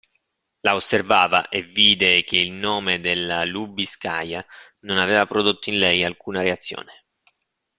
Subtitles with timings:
[0.61, 4.43] La osservava e vide che il nome della Lubiskaja
[4.87, 7.03] non aveva prodotto in lei alcuna reazione.